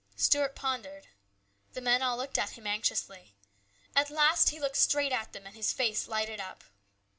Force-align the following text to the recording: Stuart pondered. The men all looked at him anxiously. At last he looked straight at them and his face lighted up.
Stuart 0.15 0.55
pondered. 0.55 1.09
The 1.73 1.79
men 1.79 2.01
all 2.01 2.17
looked 2.17 2.39
at 2.39 2.57
him 2.57 2.65
anxiously. 2.65 3.35
At 3.95 4.09
last 4.09 4.49
he 4.49 4.59
looked 4.59 4.77
straight 4.77 5.11
at 5.11 5.31
them 5.31 5.45
and 5.45 5.55
his 5.55 5.71
face 5.73 6.07
lighted 6.07 6.39
up. 6.39 6.63